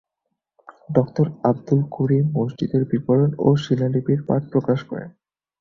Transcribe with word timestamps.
Doctor 0.93 1.27
Abdul 1.43 1.81
Karim 1.91 2.25
মসজিদের 2.37 2.83
বিবরণ 2.91 3.31
ও 3.39 3.49
শিলালিপির 3.63 4.19
পাঠ 4.27 4.41
প্রকাশ 4.51 4.79
করেন। 4.83 5.09